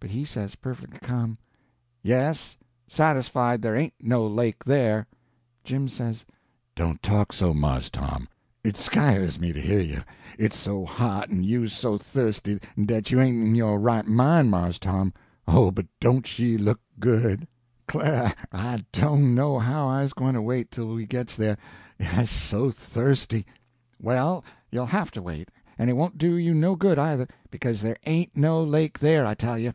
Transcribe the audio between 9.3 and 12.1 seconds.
me to hear you. It's so hot, en you's so